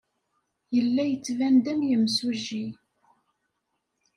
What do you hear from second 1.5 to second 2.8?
am yemsujji.